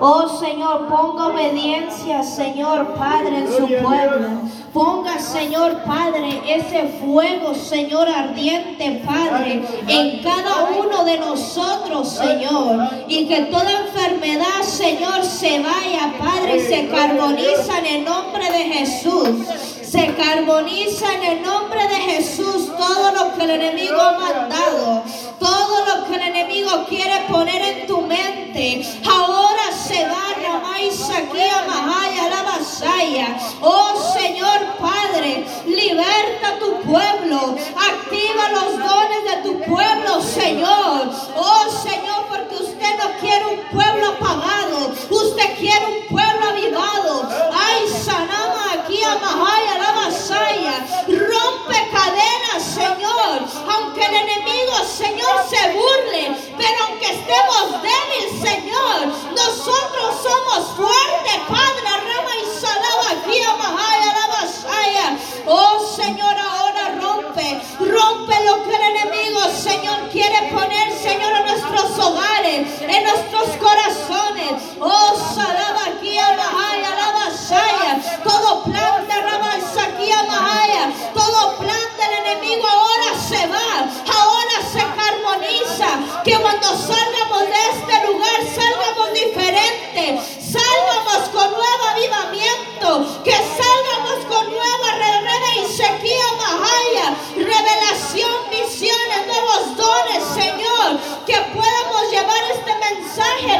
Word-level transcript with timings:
Oh 0.00 0.28
Señor, 0.28 0.88
ponga 0.88 1.28
obediencia, 1.28 2.22
Señor 2.22 2.94
Padre, 2.94 3.38
en 3.38 3.52
su 3.52 3.66
pueblo. 3.66 4.28
Ponga, 4.72 5.18
Señor 5.18 5.84
Padre, 5.84 6.42
ese 6.46 6.98
fuego, 7.00 7.54
Señor 7.54 8.08
ardiente, 8.08 9.02
Padre, 9.06 9.62
en 9.88 10.22
cada 10.22 10.68
uno 10.78 11.02
de 11.04 11.18
nosotros, 11.18 12.10
Señor. 12.10 12.86
Y 13.08 13.26
que 13.26 13.42
toda 13.46 13.70
enfermedad, 13.72 14.62
Señor, 14.62 15.24
se 15.24 15.60
vaya, 15.60 16.12
Padre, 16.18 16.58
y 16.58 16.60
se 16.60 16.88
carboniza 16.88 17.78
en 17.78 17.86
el 17.86 18.04
nombre 18.04 18.50
de 18.50 18.64
Jesús. 18.64 19.46
Se 19.82 20.14
carboniza 20.14 21.14
en 21.14 21.22
el 21.22 21.42
nombre 21.42 21.80
de 21.88 21.94
Jesús 21.94 22.70
todo 22.76 23.12
lo 23.12 23.34
que 23.34 23.44
el 23.44 23.50
enemigo 23.50 23.98
ha 23.98 24.18
mandado, 24.18 25.04
todo 25.38 25.86
lo 25.86 26.06
que 26.06 26.16
el 26.16 26.22
enemigo 26.22 26.84
quiere 26.86 27.24
poner 27.30 27.62
en 27.62 27.86
tu 27.86 28.02
mente. 28.02 28.84
Ahora 29.08 29.65
sedana, 29.86 30.60
maisaquía, 30.62 31.64
mahaya, 31.66 32.28
la 32.28 32.42
basaya. 32.42 33.38
Oh 33.60 33.94
Señor 34.18 34.60
Padre, 34.80 35.46
liberta 35.66 36.58
tu 36.58 36.80
pueblo, 36.82 37.56
activa 37.90 38.48
los 38.52 38.78
dones 38.78 39.22
de 39.30 39.36
tu 39.42 39.60
pueblo, 39.60 40.20
Señor. 40.22 41.10
Oh 41.36 41.64
Señor, 41.82 42.26
porque 42.28 42.56
usted 42.56 42.98
no 42.98 43.18
quiere 43.20 43.46
un 43.46 43.60
pueblo 43.76 44.08
apagado, 44.08 44.92
usted 45.10 45.56
quiere 45.58 45.86
un 45.86 46.06
pueblo 46.08 46.48
avivado. 46.50 47.28
Ay, 47.52 47.88
sanama 47.88 48.72
aquí, 48.74 49.02
a 49.02 49.14
mahaya, 49.16 49.78
la 49.78 49.92
basaya. 49.92 50.85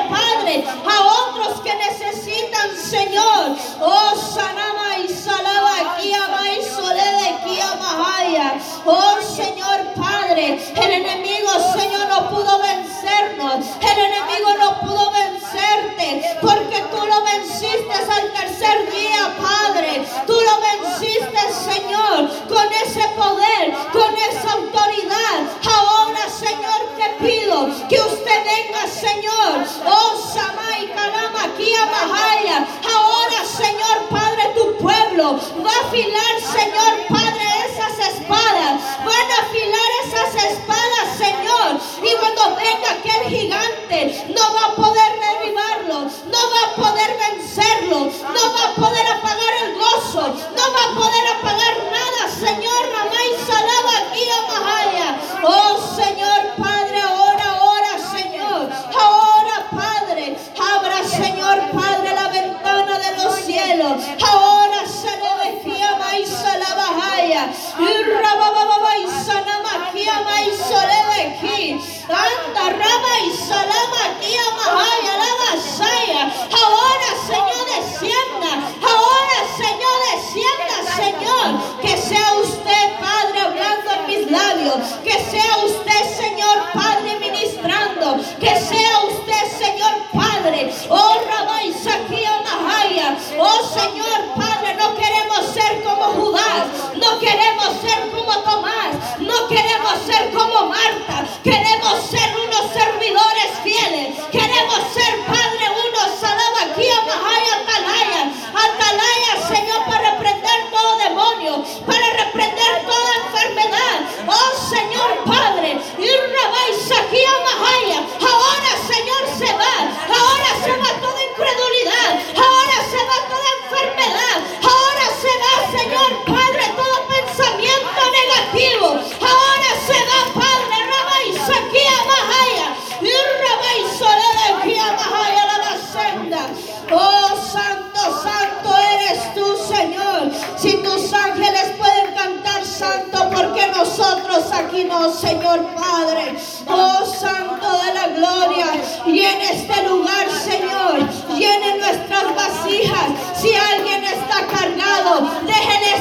Padre, 0.09 0.65
a 0.67 1.29
otros 1.29 1.61
que 1.61 1.75
necesitan, 1.75 2.77
Señor. 2.77 3.56
Oh, 3.81 4.15
sanar 4.17 4.66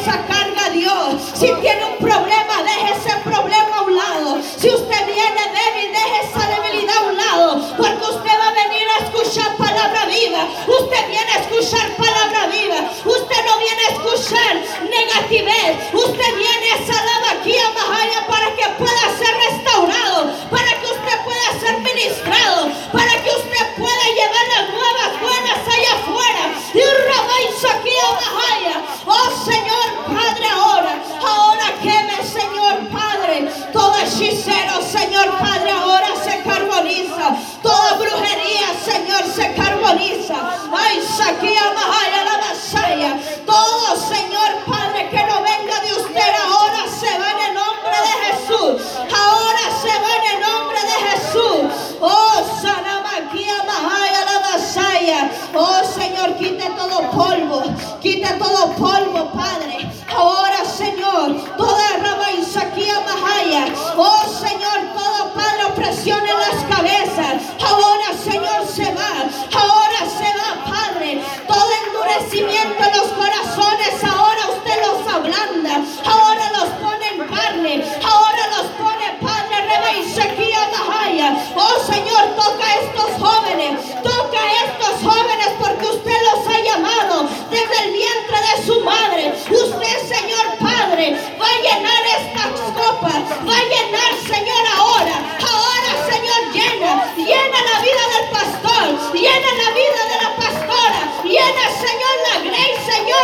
esa 0.05 0.65
a 0.65 0.69
Dios. 0.69 1.15
Si 1.33 1.51
tiene 1.61 1.83
un 1.85 1.97
problema, 1.97 2.63
deje 2.63 2.93
ese 2.93 3.15
problema 3.23 3.77
a 3.77 3.81
un 3.81 3.95
lado. 3.95 4.37
Si 4.57 4.69
usted 4.69 5.05
viene 5.05 5.41
débil, 5.57 5.91
deje 5.91 6.17
esa 6.23 6.47
debilidad 6.47 6.97
a 6.97 7.01
un 7.09 7.17
lado. 7.17 7.75
Porque 7.77 8.03
usted 8.03 8.33
va 8.39 8.47
a 8.49 8.53
venir 8.53 8.87
a 8.87 9.03
escuchar 9.05 9.57
palabra 9.57 10.05
viva. 10.05 10.47
Usted 10.67 11.07
viene 11.07 11.31
a 11.31 11.39
escuchar 11.39 11.89
palabra 11.95 12.47
viva. 12.47 12.79
Usted 13.03 13.45
no 13.45 13.57
viene 13.57 13.81
a 13.81 13.91
escuchar 13.93 14.55
negatividad. 14.89 15.93
Usted 15.93 16.35
viene 16.35 16.65
a 16.71 16.83
esa 16.83 17.05
aquí 17.31 17.57
a 17.57 17.74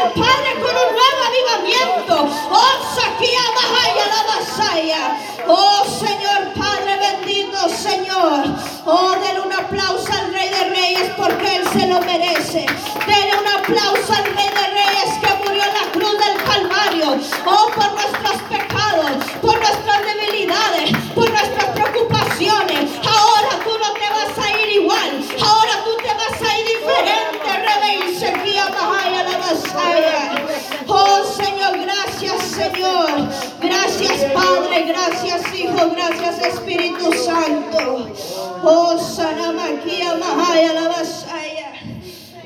oh 0.04 0.14
Padre, 0.14 0.54
con 0.56 0.72
un 0.72 0.92
nuevo 0.96 1.22
avivamiento. 1.28 2.30
Oh, 2.52 2.96
Saquía 2.96 3.42
la 3.56 4.24
Masaya. 4.34 5.18
Oh 5.48 5.84
Señor 5.86 6.54
Padre 6.54 6.98
bendito, 6.98 7.70
Señor. 7.70 8.46
Oh, 8.86 9.12
denle 9.22 9.42
un 9.42 9.54
aplauso 9.54 10.12
al 10.12 10.34
Rey 10.34 10.50
de 10.50 10.64
Reyes 10.70 11.12
porque 11.18 11.56
Él 11.58 11.68
se 11.74 11.88
lo 11.88 12.00
merece. 12.02 12.66
Denle 13.06 13.38
un 13.40 13.48
aplauso 13.48 14.14
al 14.14 14.26
Rey 14.26 14.50
de 14.50 14.68
Reyes 14.80 15.18
que 15.22 15.44
murió 15.44 15.64
en 15.64 15.74
la 15.74 15.92
cruz 15.92 16.18
del 16.18 16.44
Calvario. 16.44 17.20
Oh, 17.46 17.70
por 17.76 17.92
nuestros 17.94 18.42
pecados, 18.50 19.26
por 19.42 19.58
nuestras 19.58 20.02
debilidades. 20.06 21.01
Oh, 30.88 31.24
Señor, 31.24 31.80
gracias, 31.80 32.42
Señor. 32.44 33.30
Gracias, 33.62 34.32
Padre. 34.34 34.86
Gracias, 34.88 35.42
Hijo. 35.54 35.92
Gracias, 35.96 36.54
Espíritu 36.54 37.14
Santo. 37.14 38.10
Oh, 38.64 38.98
Sanamaquia 38.98 40.16
Mahaya 40.16 40.74
la. 40.74 40.92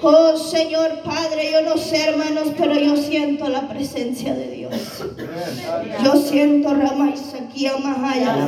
Oh 0.08 0.38
Señor 0.38 1.02
Padre, 1.04 1.52
yo 1.52 1.62
no 1.62 1.78
sé 1.78 2.10
hermanos, 2.10 2.50
pero 2.56 2.76
yo 2.76 2.96
siento 2.96 3.50
la 3.50 3.68
presencia 3.68 4.36
de 4.36 4.52
Dios. 4.52 4.74
Yo 6.04 6.16
siento 6.18 6.76
Ramaisaquia 6.76 7.78
Mahaya 7.78 8.36
la. 8.36 8.46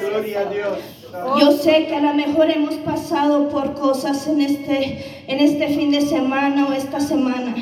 Gloria 0.00 0.40
a 0.40 0.44
Dios. 0.44 0.78
Yo 1.12 1.52
sé 1.52 1.86
que 1.86 1.94
a 1.94 2.00
lo 2.00 2.12
mejor 2.14 2.50
hemos 2.50 2.74
pasado 2.74 3.48
por 3.48 3.74
cosas 3.74 4.26
en 4.26 4.42
este, 4.42 5.24
en 5.26 5.38
este 5.40 5.68
fin 5.68 5.90
de 5.90 6.02
semana 6.02 6.66
o 6.66 6.72
esta 6.72 7.00
semana, 7.00 7.54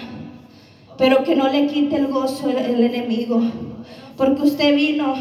pero 0.99 1.23
que 1.23 1.37
no 1.37 1.49
le 1.49 1.69
quite 1.69 1.97
el 1.97 2.09
gozo 2.09 2.51
el, 2.51 2.57
el 2.57 2.85
enemigo, 2.85 3.41
porque 4.17 4.43
usted 4.43 4.75
vino 4.75 5.15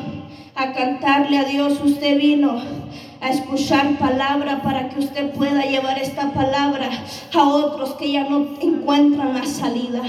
a 0.55 0.73
cantarle 0.73 1.37
a 1.37 1.43
Dios, 1.43 1.79
usted 1.83 2.17
vino 2.17 2.59
a 3.21 3.29
escuchar 3.29 3.97
palabra 3.99 4.61
para 4.63 4.89
que 4.89 4.99
usted 4.99 5.31
pueda 5.31 5.63
llevar 5.63 5.99
esta 5.99 6.31
palabra 6.31 6.89
a 7.33 7.43
otros 7.47 7.93
que 7.93 8.11
ya 8.11 8.27
no 8.27 8.55
encuentran 8.59 9.35
la 9.35 9.45
salida. 9.45 10.01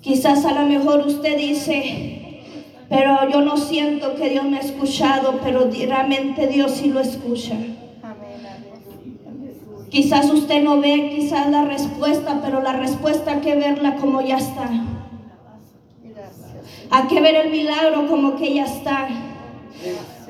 Quizás 0.00 0.46
a 0.46 0.52
lo 0.52 0.66
mejor 0.66 1.06
usted 1.06 1.36
dice, 1.36 2.19
pero 2.90 3.30
yo 3.30 3.40
no 3.40 3.56
siento 3.56 4.16
que 4.16 4.30
Dios 4.30 4.44
me 4.44 4.56
ha 4.56 4.60
escuchado, 4.60 5.38
pero 5.44 5.70
realmente 5.70 6.48
Dios 6.48 6.72
sí 6.72 6.88
lo 6.88 6.98
escucha. 6.98 7.54
Quizás 9.90 10.28
usted 10.28 10.62
no 10.62 10.80
ve 10.80 11.12
quizás 11.14 11.48
la 11.50 11.64
respuesta, 11.64 12.40
pero 12.44 12.60
la 12.60 12.72
respuesta 12.72 13.30
hay 13.30 13.40
que 13.42 13.54
verla 13.54 13.94
como 13.94 14.20
ya 14.20 14.38
está. 14.38 14.68
Hay 16.90 17.06
que 17.06 17.20
ver 17.20 17.36
el 17.36 17.50
milagro 17.52 18.08
como 18.08 18.34
que 18.34 18.54
ya 18.54 18.64
está. 18.64 19.08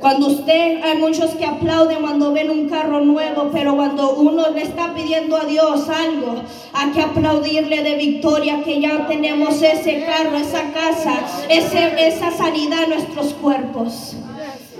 Cuando 0.00 0.28
usted, 0.28 0.82
hay 0.82 0.96
muchos 0.96 1.32
que 1.32 1.44
aplauden 1.44 2.00
cuando 2.00 2.32
ven 2.32 2.50
un 2.50 2.68
carro 2.68 3.00
nuevo, 3.00 3.50
pero 3.52 3.76
cuando 3.76 4.14
uno 4.14 4.50
le 4.50 4.62
está 4.62 4.94
pidiendo 4.94 5.36
a 5.36 5.44
Dios 5.44 5.88
algo, 5.88 6.36
hay 6.72 6.90
que 6.92 7.02
aplaudirle 7.02 7.82
de 7.82 7.96
victoria 7.96 8.62
que 8.62 8.80
ya 8.80 9.06
tenemos 9.06 9.60
ese 9.60 10.04
carro, 10.04 10.36
esa 10.36 10.72
casa, 10.72 11.20
ese, 11.50 12.08
esa 12.08 12.30
sanidad 12.30 12.84
en 12.84 12.90
nuestros 12.90 13.34
cuerpos. 13.34 14.16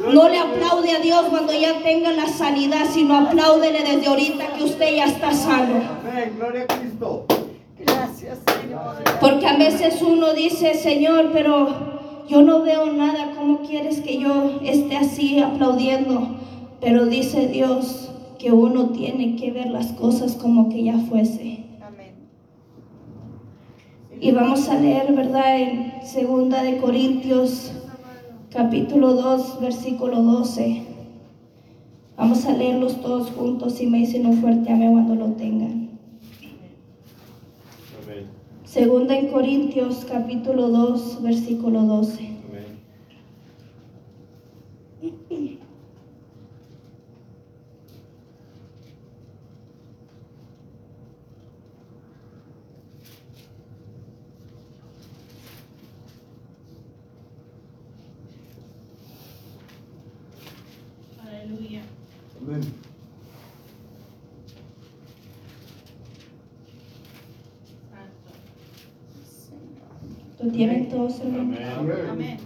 No 0.08 0.28
le 0.30 0.38
aplaude 0.38 0.92
a 0.92 1.00
Dios 1.00 1.26
cuando 1.28 1.52
ya 1.52 1.82
tenga 1.82 2.12
la 2.12 2.26
sanidad, 2.26 2.86
sino 2.90 3.18
apláudele 3.18 3.82
desde 3.82 4.06
ahorita 4.06 4.54
que 4.54 4.64
usted 4.64 4.96
ya 4.96 5.04
está 5.04 5.34
sano. 5.34 5.82
Amén. 6.00 6.32
Gloria 6.38 6.62
a 6.66 6.78
Cristo. 6.78 7.26
Gracias, 7.78 8.38
Señor. 8.46 8.96
Porque 9.20 9.46
a 9.46 9.56
veces 9.56 10.00
uno 10.00 10.32
dice, 10.32 10.74
Señor, 10.74 11.30
pero 11.34 11.99
yo 12.30 12.42
no 12.42 12.62
veo 12.62 12.92
nada, 12.92 13.32
¿cómo 13.36 13.58
quieres 13.62 14.00
que 14.02 14.20
yo 14.20 14.60
esté 14.62 14.96
así 14.96 15.40
aplaudiendo? 15.40 16.36
Pero 16.80 17.06
dice 17.06 17.48
Dios 17.48 18.12
que 18.38 18.52
uno 18.52 18.90
tiene 18.90 19.34
que 19.34 19.50
ver 19.50 19.68
las 19.68 19.88
cosas 19.92 20.36
como 20.36 20.68
que 20.68 20.84
ya 20.84 20.96
fuese. 20.96 21.64
Amén. 21.82 22.14
Y 24.20 24.30
vamos 24.30 24.68
a 24.68 24.78
leer, 24.78 25.12
¿verdad? 25.12 25.60
En 25.60 26.06
segunda 26.06 26.62
de 26.62 26.78
Corintios, 26.78 27.72
capítulo 28.50 29.14
2, 29.14 29.60
versículo 29.60 30.22
12. 30.22 30.84
Vamos 32.16 32.46
a 32.46 32.52
leerlos 32.52 33.00
todos 33.00 33.32
juntos 33.32 33.80
y 33.80 33.88
me 33.88 33.98
dicen 33.98 34.26
un 34.26 34.36
fuerte 34.40 34.72
amén 34.72 34.92
cuando 34.92 35.16
lo 35.16 35.32
tengan. 35.32 35.89
Segunda 38.70 39.18
en 39.18 39.32
Corintios, 39.32 40.06
capítulo 40.08 40.68
2, 40.68 41.22
versículo 41.24 41.82
12. 41.82 42.30
Amén. 42.48 42.78
Aleluya. 61.26 61.82
Amén. 62.40 62.90
¿Lo 70.42 70.49
tienen 70.60 70.90
todos, 70.90 71.18
hermanos? 71.20 71.58
Amén. 72.10 72.36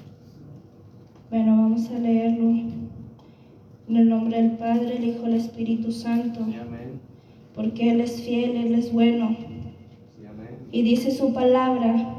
Bueno, 1.31 1.57
vamos 1.57 1.91
a 1.91 1.99
leerlo. 1.99 2.49
En 3.89 3.97
el 3.97 4.09
nombre 4.09 4.41
del 4.41 4.53
Padre, 4.53 4.99
el 4.99 5.05
Hijo 5.05 5.23
y 5.25 5.31
el 5.31 5.35
Espíritu 5.35 5.91
Santo. 5.91 6.45
Amén. 6.45 7.01
Porque 7.57 7.91
Él 7.91 8.01
es 8.01 8.23
fiel, 8.23 8.57
Él 8.57 8.75
es 8.77 8.93
bueno. 8.93 9.37
Amén. 10.31 10.59
Y 10.71 10.83
dice 10.83 11.11
su 11.11 11.33
palabra, 11.33 12.15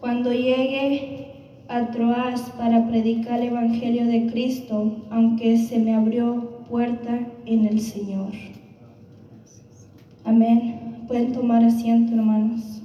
cuando 0.00 0.34
llegue 0.34 1.28
a 1.68 1.90
Troas 1.92 2.50
para 2.58 2.86
predicar 2.86 3.40
el 3.40 3.48
Evangelio 3.48 4.04
de 4.04 4.26
Cristo, 4.30 5.06
aunque 5.08 5.56
se 5.56 5.78
me 5.78 5.94
abrió 5.94 6.62
puerta 6.68 7.20
en 7.46 7.64
el 7.64 7.80
Señor. 7.80 8.32
Amén. 10.24 11.04
Pueden 11.08 11.32
tomar 11.32 11.64
asiento, 11.64 12.12
hermanos. 12.16 12.81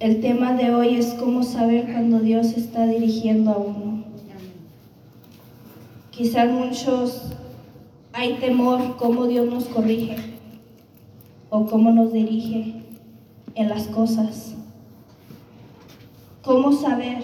El 0.00 0.20
tema 0.20 0.54
de 0.54 0.74
hoy 0.74 0.96
es 0.96 1.14
cómo 1.14 1.44
saber 1.44 1.84
cuando 1.84 2.18
Dios 2.18 2.48
está 2.54 2.84
dirigiendo 2.84 3.52
a 3.52 3.58
uno. 3.58 4.04
Quizás 6.10 6.50
muchos 6.50 7.32
hay 8.12 8.34
temor 8.34 8.96
cómo 8.96 9.26
Dios 9.26 9.46
nos 9.46 9.66
corrige 9.66 10.16
o 11.48 11.66
cómo 11.66 11.92
nos 11.92 12.12
dirige 12.12 12.82
en 13.54 13.68
las 13.68 13.86
cosas. 13.86 14.56
¿Cómo 16.42 16.72
saber? 16.72 17.22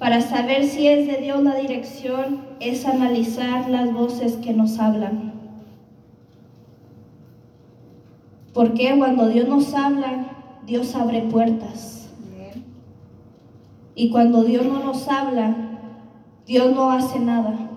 Para 0.00 0.20
saber 0.20 0.66
si 0.66 0.88
es 0.88 1.06
de 1.06 1.18
Dios 1.18 1.42
la 1.42 1.54
dirección 1.54 2.40
es 2.58 2.84
analizar 2.84 3.70
las 3.70 3.92
voces 3.92 4.34
que 4.36 4.52
nos 4.52 4.80
hablan. 4.80 5.34
Porque 8.52 8.92
cuando 8.98 9.28
Dios 9.28 9.48
nos 9.48 9.72
habla, 9.72 10.37
Dios 10.68 10.94
abre 10.94 11.22
puertas. 11.22 12.10
Y 13.94 14.10
cuando 14.10 14.44
Dios 14.44 14.66
no 14.66 14.84
nos 14.84 15.08
habla, 15.08 15.56
Dios 16.46 16.74
no 16.74 16.90
hace 16.90 17.18
nada. 17.18 17.70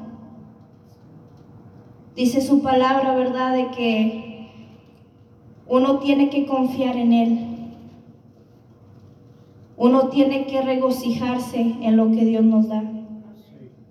Dice 2.18 2.42
su 2.42 2.62
palabra, 2.62 3.16
¿verdad? 3.16 3.54
De 3.54 3.72
que 3.72 4.50
uno 5.70 6.00
tiene 6.00 6.30
que 6.30 6.46
confiar 6.46 6.98
en 6.98 7.14
Él. 7.14 7.40
Uno 9.78 10.10
tiene 10.10 10.46
que 10.46 10.62
regocijarse 10.62 11.78
en 11.82 11.96
lo 11.96 12.12
que 12.12 12.26
Dios 12.26 12.44
nos 12.44 12.68
da. 12.68 12.84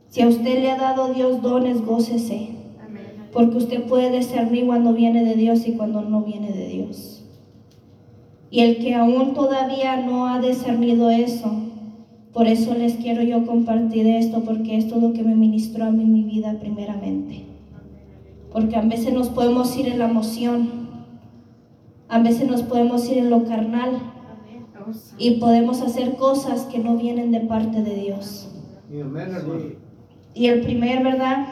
Si 0.08 0.20
a 0.20 0.28
usted 0.28 0.60
le 0.60 0.70
ha 0.70 0.76
dado 0.76 1.14
Dios 1.14 1.40
dones, 1.40 1.84
gócese. 1.84 2.50
Porque 3.32 3.56
usted 3.56 3.84
puede 3.84 4.14
discernir 4.14 4.66
cuando 4.66 4.92
viene 4.92 5.24
de 5.24 5.36
Dios 5.36 5.66
y 5.66 5.72
cuando 5.72 6.02
no 6.02 6.20
viene 6.20 6.52
de 6.52 6.68
Dios. 6.68 7.19
Y 8.50 8.60
el 8.60 8.78
que 8.78 8.94
aún 8.94 9.34
todavía 9.34 9.96
no 9.96 10.26
ha 10.26 10.40
discernido 10.40 11.10
eso, 11.10 11.52
por 12.32 12.46
eso 12.46 12.74
les 12.74 12.94
quiero 12.94 13.22
yo 13.22 13.46
compartir 13.46 14.06
esto, 14.06 14.42
porque 14.42 14.76
esto 14.76 14.96
es 14.96 15.02
lo 15.02 15.12
que 15.12 15.22
me 15.22 15.34
ministró 15.34 15.84
a 15.84 15.90
mí 15.90 16.04
mi 16.04 16.22
vida 16.22 16.56
primeramente. 16.60 17.44
Porque 18.52 18.76
a 18.76 18.82
veces 18.82 19.12
nos 19.12 19.28
podemos 19.28 19.76
ir 19.76 19.88
en 19.88 19.98
la 19.98 20.08
emoción, 20.08 20.68
a 22.08 22.18
veces 22.18 22.48
nos 22.48 22.62
podemos 22.62 23.08
ir 23.08 23.18
en 23.18 23.30
lo 23.30 23.44
carnal 23.44 24.00
y 25.18 25.32
podemos 25.32 25.80
hacer 25.82 26.16
cosas 26.16 26.62
que 26.62 26.78
no 26.78 26.96
vienen 26.96 27.30
de 27.30 27.40
parte 27.40 27.82
de 27.82 27.94
Dios. 27.94 28.48
Y 30.34 30.46
el 30.46 30.60
primer, 30.62 31.04
¿verdad? 31.04 31.46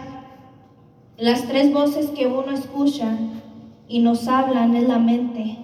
Las 1.17 1.47
tres 1.47 1.73
voces 1.73 2.09
que 2.09 2.27
uno 2.27 2.51
escucha 2.53 3.17
y 3.89 4.01
nos 4.01 4.29
hablan 4.29 4.75
es 4.75 4.87
la 4.89 4.99
mente. 4.99 5.59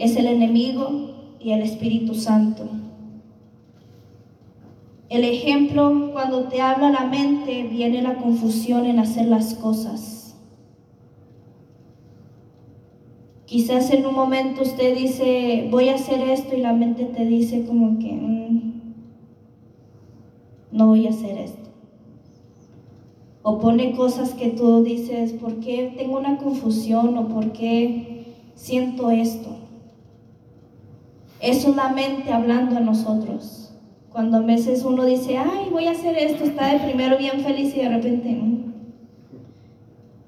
Es 0.00 0.16
el 0.16 0.28
enemigo 0.28 1.10
y 1.40 1.52
el 1.52 1.60
Espíritu 1.60 2.14
Santo. 2.14 2.66
El 5.10 5.24
ejemplo, 5.24 6.08
cuando 6.14 6.44
te 6.44 6.62
habla 6.62 6.88
la 6.88 7.04
mente, 7.04 7.64
viene 7.64 8.00
la 8.00 8.16
confusión 8.16 8.86
en 8.86 8.98
hacer 8.98 9.26
las 9.26 9.52
cosas. 9.56 10.38
Quizás 13.44 13.90
en 13.90 14.06
un 14.06 14.14
momento 14.14 14.62
usted 14.62 14.96
dice, 14.96 15.68
voy 15.70 15.90
a 15.90 15.96
hacer 15.96 16.22
esto 16.30 16.56
y 16.56 16.62
la 16.62 16.72
mente 16.72 17.04
te 17.04 17.26
dice 17.26 17.66
como 17.66 17.98
que, 17.98 18.10
mm, 18.10 18.72
no 20.72 20.86
voy 20.86 21.08
a 21.08 21.10
hacer 21.10 21.36
esto. 21.36 21.68
O 23.42 23.58
pone 23.58 23.94
cosas 23.94 24.32
que 24.32 24.48
tú 24.48 24.82
dices, 24.82 25.34
¿por 25.34 25.56
qué 25.60 25.92
tengo 25.94 26.16
una 26.16 26.38
confusión 26.38 27.18
o 27.18 27.28
por 27.28 27.52
qué 27.52 28.24
siento 28.54 29.10
esto? 29.10 29.60
Es 31.40 31.66
la 31.66 31.88
mente 31.88 32.32
hablando 32.32 32.76
a 32.76 32.80
nosotros. 32.80 33.72
Cuando 34.10 34.38
a 34.38 34.40
veces 34.40 34.84
uno 34.84 35.04
dice, 35.04 35.38
ay, 35.38 35.68
voy 35.70 35.86
a 35.86 35.92
hacer 35.92 36.16
esto, 36.18 36.44
está 36.44 36.72
de 36.72 36.80
primero 36.80 37.16
bien 37.16 37.40
feliz 37.40 37.74
y 37.76 37.80
de 37.80 37.88
repente... 37.88 38.30
mm. 38.30 38.70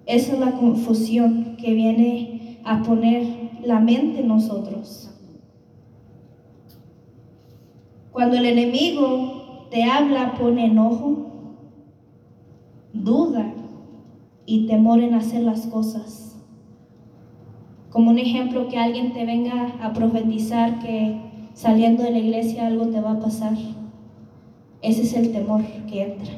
Esa 0.07 0.33
es 0.33 0.39
la 0.41 0.53
confusión 0.53 1.57
que 1.57 1.75
viene 1.75 2.61
a 2.65 2.83
poner 2.83 3.25
la 3.63 3.79
mente 3.79 4.21
en 4.21 4.29
nosotros. 4.29 5.11
Cuando 8.11 8.37
el 8.37 8.45
enemigo 8.47 9.69
te 9.71 9.85
habla, 9.85 10.35
pone 10.35 10.67
enojo, 10.67 11.31
duda 12.93 13.55
y 14.45 14.67
temor 14.67 15.01
en 15.01 15.15
hacer 15.15 15.43
las 15.43 15.67
cosas. 15.67 16.32
Como 17.93 18.11
un 18.11 18.19
ejemplo 18.19 18.69
que 18.69 18.79
alguien 18.79 19.13
te 19.13 19.27
venga 19.27 19.75
a 19.83 19.93
profetizar 19.93 20.79
que 20.81 21.21
saliendo 21.53 22.03
de 22.03 22.11
la 22.11 22.19
iglesia 22.19 22.67
algo 22.67 22.87
te 22.87 23.01
va 23.01 23.13
a 23.13 23.21
pasar. 23.21 23.55
Ese 24.81 25.03
es 25.03 25.15
el 25.15 25.33
temor 25.33 25.63
que 25.89 26.03
entra. 26.03 26.33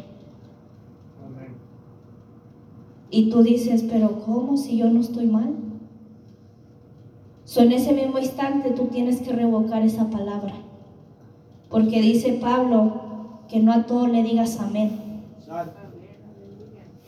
Amén. 1.24 1.54
Y 3.10 3.30
tú 3.30 3.42
dices, 3.42 3.84
pero 3.88 4.20
¿cómo 4.24 4.56
si 4.56 4.76
yo 4.76 4.90
no 4.90 5.00
estoy 5.00 5.26
mal? 5.26 5.54
So, 7.44 7.62
en 7.62 7.72
ese 7.72 7.92
mismo 7.92 8.18
instante 8.18 8.70
tú 8.70 8.86
tienes 8.86 9.20
que 9.20 9.32
revocar 9.32 9.82
esa 9.82 10.10
palabra. 10.10 10.54
Porque 11.70 12.00
dice 12.00 12.38
Pablo 12.40 13.02
que 13.48 13.60
no 13.60 13.72
a 13.72 13.86
todo 13.86 14.06
le 14.06 14.22
digas 14.22 14.58
amén. 14.58 14.90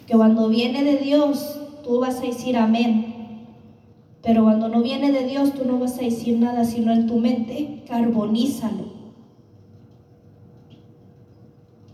Que 0.07 0.15
cuando 0.15 0.49
viene 0.49 0.85
de 0.85 0.99
Dios 0.99 1.61
tú 1.83 2.01
vas 2.01 2.19
a 2.19 2.23
decir 2.23 2.57
amén. 2.57 3.06
Pero 4.27 4.43
cuando 4.43 4.69
no 4.69 4.83
viene 4.83 5.13
de 5.13 5.25
Dios 5.25 5.53
tú 5.53 5.65
no 5.65 5.79
vas 5.79 5.97
a 6.01 6.03
decir 6.03 6.37
nada 6.37 6.65
sino 6.65 6.93
en 6.93 7.07
tu 7.07 7.19
mente. 7.19 7.85
Carbonízalo. 7.87 8.97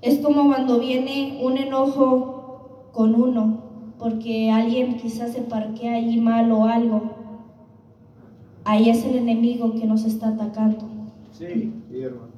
Es 0.01 0.19
como 0.21 0.47
cuando 0.47 0.81
viene 0.81 1.41
un 1.43 1.59
enojo 1.59 2.89
con 2.93 3.15
uno 3.15 3.61
porque 3.99 4.51
alguien 4.51 4.97
quizás 4.97 5.33
se 5.33 5.43
parquea 5.43 5.97
allí 5.97 6.19
mal 6.19 6.51
o 6.53 6.65
algo. 6.65 7.03
Ahí 8.65 8.89
es 8.89 9.05
el 9.05 9.17
enemigo 9.17 9.75
que 9.75 9.87
nos 9.87 10.07
está 10.07 10.29
atacando. 10.29 10.89
Sí, 11.33 11.71
sí, 11.91 12.01
hermano. 12.01 12.33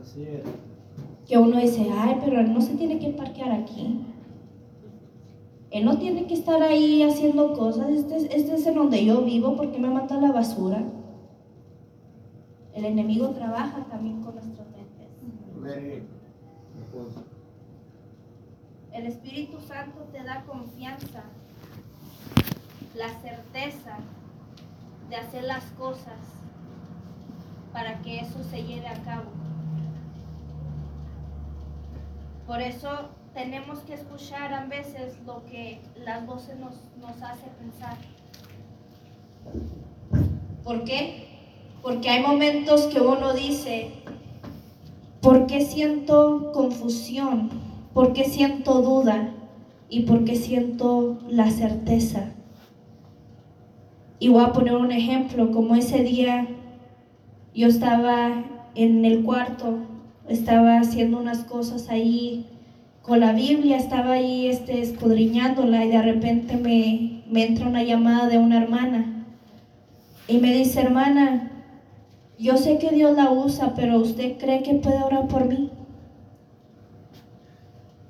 Así 0.00 0.22
es. 0.22 0.44
Que 1.28 1.36
uno 1.36 1.58
dice, 1.58 1.88
ay, 1.92 2.18
pero 2.24 2.44
no 2.44 2.60
se 2.60 2.76
tiene 2.76 3.00
que 3.00 3.08
parquear 3.08 3.50
aquí. 3.50 3.98
Él 5.72 5.84
no 5.86 5.98
tiene 5.98 6.26
que 6.26 6.34
estar 6.34 6.60
ahí 6.62 7.02
haciendo 7.02 7.54
cosas. 7.54 7.88
Este, 7.90 8.16
es- 8.16 8.24
este 8.30 8.54
es 8.56 8.66
en 8.66 8.74
donde 8.74 9.04
yo 9.04 9.22
vivo 9.22 9.56
porque 9.56 9.78
me 9.78 9.88
mata 9.88 10.16
la 10.20 10.30
basura. 10.32 10.82
El 12.74 12.84
enemigo 12.84 13.30
trabaja 13.30 13.84
también 13.90 14.22
con 14.22 14.34
nuestras 14.34 14.66
mentes. 14.68 15.08
El 18.92 19.06
Espíritu 19.06 19.58
Santo 19.60 20.00
te 20.12 20.22
da 20.22 20.44
confianza, 20.44 21.22
la 22.94 23.08
certeza 23.20 23.96
de 25.08 25.16
hacer 25.16 25.44
las 25.44 25.64
cosas 25.78 26.18
para 27.72 28.02
que 28.02 28.20
eso 28.20 28.42
se 28.44 28.62
lleve 28.64 28.86
a 28.88 29.02
cabo. 29.02 29.30
Por 32.46 32.60
eso 32.60 32.88
tenemos 33.34 33.78
que 33.80 33.94
escuchar 33.94 34.52
a 34.52 34.66
veces 34.66 35.16
lo 35.26 35.44
que 35.46 35.80
las 36.04 36.26
voces 36.26 36.58
nos, 36.58 36.74
nos 37.00 37.22
hace 37.22 37.46
pensar. 37.58 37.96
¿Por 40.62 40.84
qué? 40.84 41.28
Porque 41.82 42.10
hay 42.10 42.22
momentos 42.22 42.86
que 42.86 43.00
uno 43.00 43.32
dice, 43.32 43.90
¿por 45.20 45.46
qué 45.46 45.64
siento 45.64 46.52
confusión? 46.52 47.50
¿Por 47.94 48.12
qué 48.12 48.24
siento 48.24 48.82
duda? 48.82 49.34
¿Y 49.88 50.02
por 50.02 50.24
qué 50.24 50.36
siento 50.36 51.18
la 51.28 51.50
certeza? 51.50 52.32
Y 54.18 54.28
voy 54.28 54.44
a 54.44 54.52
poner 54.52 54.76
un 54.76 54.92
ejemplo, 54.92 55.50
como 55.50 55.74
ese 55.74 56.04
día 56.04 56.46
yo 57.54 57.66
estaba 57.66 58.44
en 58.74 59.04
el 59.04 59.24
cuarto, 59.24 59.78
estaba 60.28 60.78
haciendo 60.78 61.18
unas 61.18 61.44
cosas 61.44 61.88
ahí 61.88 62.46
con 63.02 63.20
la 63.20 63.32
Biblia, 63.32 63.76
estaba 63.76 64.12
ahí 64.12 64.46
este, 64.46 64.80
escudriñándola 64.80 65.84
y 65.84 65.88
de 65.88 66.02
repente 66.02 66.56
me, 66.56 67.22
me 67.28 67.46
entra 67.46 67.66
una 67.66 67.82
llamada 67.82 68.28
de 68.28 68.38
una 68.38 68.62
hermana 68.62 69.24
y 70.28 70.38
me 70.38 70.52
dice, 70.52 70.80
hermana, 70.80 71.50
yo 72.38 72.56
sé 72.56 72.78
que 72.78 72.90
Dios 72.90 73.16
la 73.16 73.30
usa, 73.30 73.74
pero 73.74 73.98
¿usted 73.98 74.38
cree 74.38 74.62
que 74.62 74.74
puede 74.74 75.02
orar 75.02 75.26
por 75.26 75.46
mí? 75.46 75.70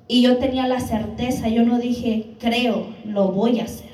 Y 0.07 0.21
yo 0.21 0.37
tenía 0.37 0.67
la 0.67 0.79
certeza, 0.79 1.47
yo 1.47 1.63
no 1.63 1.79
dije, 1.79 2.35
creo, 2.39 2.87
lo 3.05 3.31
voy 3.31 3.59
a 3.59 3.63
hacer. 3.63 3.91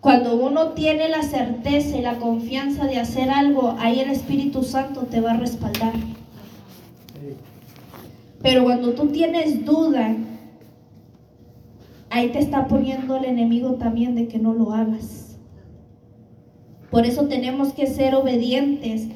Cuando 0.00 0.34
uno 0.34 0.70
tiene 0.70 1.08
la 1.08 1.22
certeza 1.22 1.96
y 1.96 2.00
la 2.00 2.18
confianza 2.18 2.86
de 2.86 2.98
hacer 2.98 3.30
algo, 3.30 3.76
ahí 3.78 4.00
el 4.00 4.10
Espíritu 4.10 4.62
Santo 4.62 5.02
te 5.02 5.20
va 5.20 5.32
a 5.32 5.36
respaldar. 5.36 5.92
Pero 8.42 8.64
cuando 8.64 8.92
tú 8.92 9.08
tienes 9.08 9.64
duda, 9.64 10.16
ahí 12.10 12.28
te 12.30 12.40
está 12.40 12.66
poniendo 12.66 13.16
el 13.16 13.24
enemigo 13.24 13.74
también 13.74 14.14
de 14.14 14.28
que 14.28 14.38
no 14.38 14.52
lo 14.52 14.72
hagas. 14.72 15.38
Por 16.90 17.06
eso 17.06 17.26
tenemos 17.26 17.72
que 17.72 17.86
ser 17.86 18.14
obedientes 18.14 19.08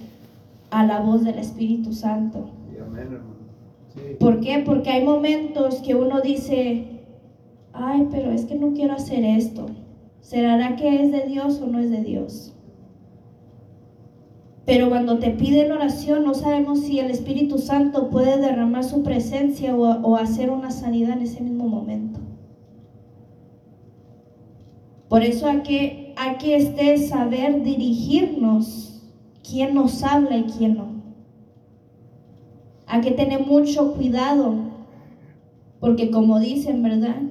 a 0.71 0.85
la 0.85 1.01
voz 1.01 1.25
del 1.25 1.39
Espíritu 1.39 1.93
Santo. 1.93 2.51
¿Por 4.19 4.41
qué? 4.41 4.63
Porque 4.65 4.91
hay 4.91 5.05
momentos 5.05 5.77
que 5.77 5.95
uno 5.95 6.21
dice, 6.21 7.03
ay, 7.73 8.09
pero 8.11 8.31
es 8.31 8.45
que 8.47 8.55
no 8.55 8.73
quiero 8.73 8.95
hacer 8.95 9.25
esto. 9.25 9.67
¿Será 10.21 10.77
que 10.77 11.03
es 11.03 11.13
de 11.13 11.27
Dios 11.27 11.61
o 11.61 11.67
no 11.67 11.79
es 11.79 11.91
de 11.91 12.03
Dios? 12.03 12.56
Pero 14.67 14.89
cuando 14.89 15.19
te 15.19 15.31
piden 15.31 15.73
oración, 15.73 16.25
no 16.25 16.35
sabemos 16.35 16.81
si 16.81 16.99
el 16.99 17.11
Espíritu 17.11 17.59
Santo 17.59 18.11
puede 18.11 18.39
derramar 18.39 18.85
su 18.85 19.03
presencia 19.03 19.75
o, 19.75 19.83
o 20.03 20.17
hacer 20.17 20.51
una 20.51 20.71
sanidad 20.71 21.17
en 21.17 21.23
ese 21.23 21.41
mismo 21.41 21.69
momento. 21.69 22.21
Por 25.09 25.23
eso 25.23 25.47
hay 25.47 25.63
que, 25.63 26.15
este 26.57 26.99
saber 26.99 27.63
dirigirnos 27.63 29.03
quién 29.49 29.75
nos 29.75 30.03
habla 30.03 30.37
y 30.37 30.45
quién 30.45 30.77
no. 30.77 30.97
Hay 32.87 33.01
que 33.03 33.13
tener 33.13 33.47
mucho 33.47 33.95
cuidado, 33.95 34.55
porque 35.81 36.11
como 36.11 36.41
dicen, 36.41 36.83
¿verdad? 36.83 37.23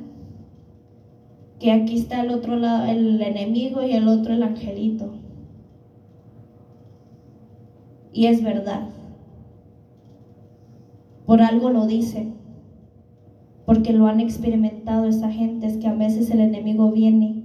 Que 1.59 1.71
aquí 1.71 1.97
está 1.97 2.21
el 2.21 2.31
otro 2.31 2.55
lado, 2.55 2.85
el 2.85 3.21
enemigo 3.21 3.83
y 3.83 3.91
el 3.91 4.07
otro 4.07 4.33
el 4.33 4.43
angelito. 4.43 5.24
Y 8.15 8.27
es 8.27 8.41
verdad. 8.41 8.87
Por 11.25 11.41
algo 11.41 11.69
lo 11.69 11.85
dicen, 11.85 12.35
porque 13.65 13.91
lo 13.91 14.07
han 14.07 14.21
experimentado 14.21 15.03
esa 15.03 15.29
gente, 15.29 15.67
es 15.67 15.75
que 15.75 15.89
a 15.89 15.93
veces 15.93 16.31
el 16.31 16.39
enemigo 16.39 16.93
viene 16.93 17.43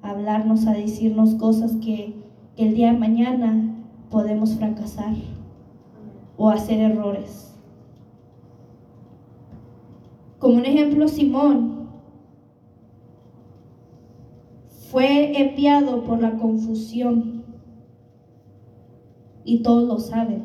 a 0.00 0.10
hablarnos, 0.10 0.68
a 0.68 0.74
decirnos 0.74 1.34
cosas 1.34 1.72
que, 1.82 2.14
que 2.54 2.68
el 2.68 2.76
día 2.76 2.92
de 2.92 3.00
mañana 3.00 3.84
podemos 4.10 4.54
fracasar 4.54 5.16
o 6.36 6.50
hacer 6.50 6.78
errores. 6.78 7.56
Como 10.38 10.54
un 10.54 10.66
ejemplo, 10.66 11.08
Simón 11.08 11.88
fue 14.92 15.36
enviado 15.36 16.04
por 16.04 16.20
la 16.20 16.36
confusión 16.38 17.41
y 19.44 19.62
todos 19.62 19.88
lo 19.88 19.98
saben. 19.98 20.44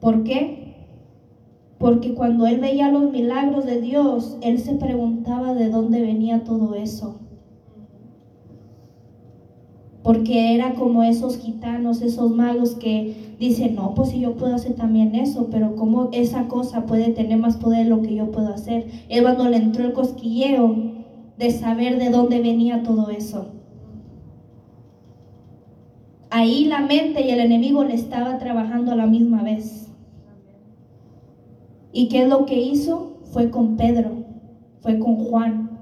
¿Por 0.00 0.24
qué? 0.24 0.62
Porque 1.78 2.14
cuando 2.14 2.46
él 2.46 2.60
veía 2.60 2.90
los 2.90 3.10
milagros 3.10 3.66
de 3.66 3.80
Dios, 3.80 4.36
él 4.40 4.58
se 4.58 4.74
preguntaba 4.74 5.54
de 5.54 5.68
dónde 5.68 6.00
venía 6.00 6.44
todo 6.44 6.74
eso. 6.74 7.20
Porque 10.02 10.54
era 10.54 10.74
como 10.74 11.04
esos 11.04 11.38
gitanos, 11.38 12.02
esos 12.02 12.30
magos 12.32 12.74
que 12.74 13.34
dicen, 13.38 13.76
no, 13.76 13.94
pues 13.94 14.10
si 14.10 14.20
yo 14.20 14.34
puedo 14.34 14.54
hacer 14.54 14.74
también 14.74 15.14
eso, 15.14 15.48
pero 15.50 15.76
¿cómo 15.76 16.08
esa 16.12 16.48
cosa 16.48 16.86
puede 16.86 17.10
tener 17.10 17.38
más 17.38 17.56
poder 17.56 17.84
de 17.84 17.90
lo 17.90 18.02
que 18.02 18.14
yo 18.16 18.30
puedo 18.32 18.48
hacer? 18.52 18.86
Es 19.08 19.22
cuando 19.22 19.48
le 19.48 19.58
entró 19.58 19.84
el 19.84 19.92
cosquilleo 19.92 20.74
de 21.38 21.50
saber 21.50 21.98
de 21.98 22.10
dónde 22.10 22.40
venía 22.40 22.82
todo 22.82 23.10
eso. 23.10 23.61
Ahí 26.34 26.64
la 26.64 26.80
mente 26.80 27.26
y 27.26 27.30
el 27.30 27.40
enemigo 27.40 27.84
le 27.84 27.92
estaba 27.92 28.38
trabajando 28.38 28.92
a 28.92 28.96
la 28.96 29.04
misma 29.04 29.42
vez. 29.42 29.92
¿Y 31.92 32.08
qué 32.08 32.22
es 32.22 32.28
lo 32.30 32.46
que 32.46 32.58
hizo? 32.58 33.18
Fue 33.24 33.50
con 33.50 33.76
Pedro, 33.76 34.24
fue 34.80 34.98
con 34.98 35.16
Juan, 35.16 35.78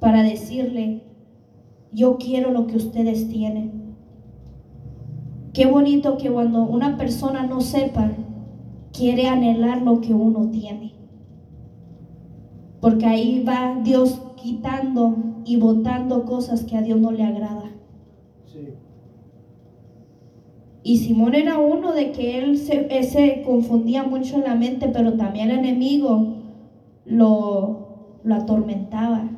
para 0.00 0.22
decirle, 0.22 1.02
yo 1.92 2.16
quiero 2.16 2.52
lo 2.52 2.66
que 2.66 2.76
ustedes 2.76 3.28
tienen. 3.28 3.96
Qué 5.52 5.66
bonito 5.66 6.16
que 6.16 6.30
cuando 6.30 6.62
una 6.62 6.96
persona 6.96 7.46
no 7.46 7.60
sepa, 7.60 8.12
quiere 8.94 9.28
anhelar 9.28 9.82
lo 9.82 10.00
que 10.00 10.14
uno 10.14 10.48
tiene. 10.48 10.94
Porque 12.80 13.04
ahí 13.04 13.44
va 13.46 13.78
Dios 13.84 14.22
quitando 14.36 15.16
y 15.44 15.58
botando 15.58 16.24
cosas 16.24 16.64
que 16.64 16.78
a 16.78 16.80
Dios 16.80 16.98
no 16.98 17.12
le 17.12 17.24
agrada. 17.24 17.72
Sí. 18.46 18.68
Y 20.86 20.98
Simón 20.98 21.34
era 21.34 21.58
uno 21.58 21.92
de 21.92 22.12
que 22.12 22.38
él 22.38 22.58
se, 22.58 23.42
confundía 23.44 24.04
mucho 24.04 24.36
en 24.36 24.44
la 24.44 24.54
mente, 24.54 24.86
pero 24.86 25.14
también 25.14 25.50
el 25.50 25.58
enemigo 25.58 26.34
lo, 27.04 27.88
lo 28.22 28.34
atormentaba. 28.36 29.28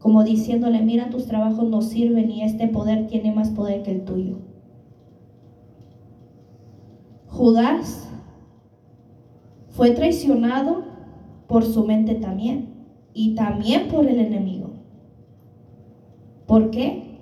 Como 0.00 0.24
diciéndole, 0.24 0.82
mira, 0.82 1.08
tus 1.08 1.26
trabajos 1.26 1.68
no 1.68 1.82
sirven 1.82 2.32
y 2.32 2.42
este 2.42 2.66
poder 2.66 3.06
tiene 3.06 3.30
más 3.30 3.50
poder 3.50 3.84
que 3.84 3.92
el 3.92 4.04
tuyo. 4.04 4.38
Judas 7.28 8.10
fue 9.68 9.92
traicionado 9.92 10.82
por 11.46 11.62
su 11.64 11.84
mente 11.84 12.16
también 12.16 12.74
y 13.14 13.36
también 13.36 13.86
por 13.86 14.04
el 14.04 14.18
enemigo. 14.18 14.70
¿Por 16.48 16.72
qué? 16.72 17.20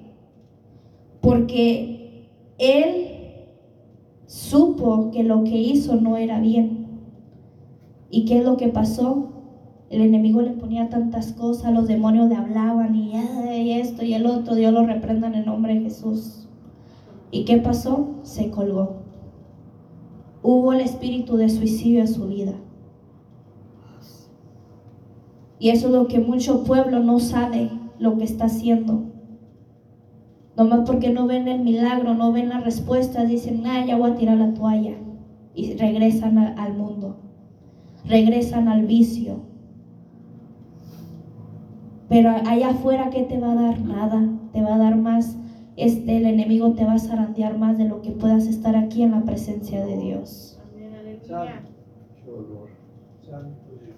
Porque 1.20 1.91
él 2.62 3.08
supo 4.26 5.10
que 5.10 5.24
lo 5.24 5.42
que 5.42 5.58
hizo 5.58 5.96
no 5.96 6.16
era 6.16 6.38
bien. 6.38 6.86
¿Y 8.08 8.24
qué 8.24 8.38
es 8.38 8.44
lo 8.44 8.56
que 8.56 8.68
pasó? 8.68 9.30
El 9.90 10.00
enemigo 10.00 10.40
le 10.42 10.52
ponía 10.52 10.88
tantas 10.88 11.32
cosas, 11.32 11.72
los 11.72 11.88
demonios 11.88 12.28
le 12.28 12.36
hablaban 12.36 12.94
y, 12.94 13.72
esto 13.72 14.04
y 14.04 14.14
el 14.14 14.26
otro, 14.26 14.54
Dios 14.54 14.72
lo 14.72 14.86
reprenda 14.86 15.26
en 15.26 15.34
el 15.34 15.46
nombre 15.46 15.74
de 15.74 15.80
Jesús. 15.80 16.48
¿Y 17.30 17.44
qué 17.44 17.58
pasó? 17.58 18.20
Se 18.22 18.50
colgó. 18.50 19.02
Hubo 20.42 20.72
el 20.72 20.80
espíritu 20.80 21.36
de 21.36 21.50
suicidio 21.50 22.00
en 22.00 22.08
su 22.08 22.26
vida. 22.28 22.54
Y 25.58 25.70
eso 25.70 25.88
es 25.88 25.92
lo 25.92 26.06
que 26.06 26.20
mucho 26.20 26.64
pueblo 26.64 27.00
no 27.00 27.18
sabe 27.18 27.70
lo 27.98 28.16
que 28.18 28.24
está 28.24 28.46
haciendo. 28.46 29.11
Nomás 30.56 30.80
porque 30.86 31.10
no 31.10 31.26
ven 31.26 31.48
el 31.48 31.60
milagro, 31.60 32.14
no 32.14 32.32
ven 32.32 32.48
la 32.50 32.60
respuesta, 32.60 33.24
dicen, 33.24 33.62
ah, 33.66 33.84
ya 33.86 33.96
voy 33.96 34.10
a 34.10 34.14
tirar 34.16 34.36
la 34.36 34.52
toalla. 34.52 34.94
Y 35.54 35.74
regresan 35.74 36.38
a- 36.38 36.54
al 36.62 36.74
mundo, 36.74 37.16
regresan 38.06 38.68
al 38.68 38.86
vicio. 38.86 39.40
Pero 42.08 42.30
allá 42.46 42.70
afuera, 42.70 43.08
¿qué 43.10 43.22
te 43.22 43.38
va 43.38 43.52
a 43.52 43.54
dar? 43.54 43.80
Nada. 43.80 44.28
Te 44.52 44.60
va 44.60 44.74
a 44.74 44.78
dar 44.78 44.96
más, 44.96 45.36
este, 45.76 46.18
el 46.18 46.26
enemigo 46.26 46.72
te 46.74 46.84
va 46.84 46.94
a 46.94 46.98
zarandear 46.98 47.56
más 47.56 47.78
de 47.78 47.88
lo 47.88 48.02
que 48.02 48.10
puedas 48.10 48.46
estar 48.46 48.76
aquí 48.76 49.02
en 49.02 49.12
la 49.12 49.22
presencia 49.22 49.84
de 49.86 49.96
Dios. 49.96 50.58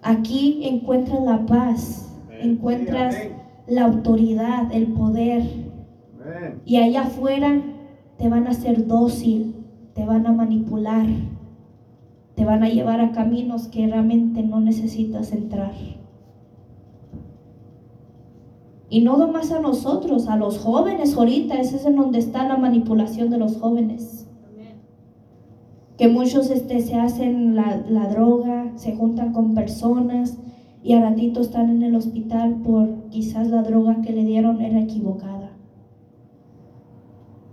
Aquí 0.03 0.61
encuentras 0.69 1.23
la 1.25 1.45
paz, 1.47 2.17
encuentras 2.41 3.17
la 3.67 3.85
autoridad, 3.87 4.73
el 4.73 4.89
poder. 4.89 5.43
Y 6.65 6.77
allá 6.77 7.03
afuera 7.03 7.61
te 8.19 8.29
van 8.29 8.47
a 8.47 8.51
hacer 8.51 8.87
dócil, 8.87 9.55
te 9.95 10.05
van 10.05 10.27
a 10.27 10.33
manipular, 10.33 11.07
te 12.35 12.45
van 12.45 12.63
a 12.63 12.69
llevar 12.69 13.01
a 13.01 13.13
caminos 13.13 13.69
que 13.69 13.87
realmente 13.87 14.43
no 14.43 14.61
necesitas 14.61 15.33
entrar. 15.33 15.73
Y 18.91 19.01
no 19.01 19.17
nomás 19.17 19.51
a 19.51 19.61
nosotros, 19.61 20.29
a 20.29 20.37
los 20.37 20.59
jóvenes 20.59 21.17
ahorita, 21.17 21.59
ese 21.61 21.77
es 21.77 21.87
en 21.87 21.97
donde 21.97 22.19
está 22.19 22.47
la 22.47 22.57
manipulación 22.57 23.31
de 23.31 23.39
los 23.39 23.57
jóvenes. 23.57 24.29
Que 25.97 26.09
muchos 26.09 26.51
este, 26.51 26.81
se 26.81 26.97
hacen 26.97 27.55
la, 27.55 27.83
la 27.89 28.09
droga, 28.09 28.73
se 28.77 28.95
juntan 28.95 29.33
con 29.33 29.55
personas 29.55 30.39
y 30.83 30.93
a 30.93 31.01
ratito 31.01 31.41
están 31.41 31.71
en 31.71 31.83
el 31.83 31.95
hospital 31.95 32.57
por 32.65 33.09
quizás 33.11 33.49
la 33.49 33.63
droga 33.63 34.01
que 34.03 34.13
le 34.13 34.25
dieron 34.25 34.61
era 34.61 34.81
equivocada. 34.81 35.44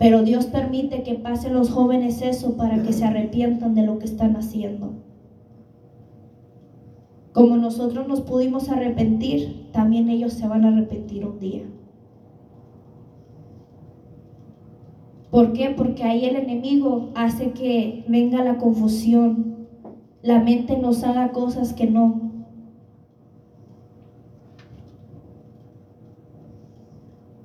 Pero 0.02 0.24
Dios 0.24 0.48
permite 0.48 1.04
que 1.04 1.14
pasen 1.14 1.54
los 1.54 1.70
jóvenes 1.70 2.24
eso 2.24 2.58
para 2.58 2.82
que 2.82 2.92
se 2.92 3.06
arrepientan 3.06 3.76
de 3.76 3.86
lo 3.86 4.00
que 4.00 4.06
están 4.06 4.36
haciendo. 4.36 4.94
Como 7.34 7.58
nosotros 7.58 8.08
nos 8.08 8.22
pudimos 8.22 8.70
arrepentir, 8.70 9.70
también 9.72 10.10
ellos 10.10 10.34
se 10.34 10.48
van 10.48 10.66
a 10.66 10.70
arrepentir 10.70 11.24
un 11.24 11.40
día. 11.40 11.62
¿Por 15.30 15.54
qué? 15.54 15.70
Porque 15.70 16.04
ahí 16.04 16.26
el 16.26 16.36
enemigo 16.36 17.12
hace 17.14 17.52
que 17.52 18.04
venga 18.08 18.44
la 18.44 18.58
confusión, 18.58 19.68
la 20.24 20.40
mente 20.40 20.80
nos 20.80 21.04
haga 21.04 21.32
cosas 21.32 21.74
que 21.74 21.86
no. 21.86 22.31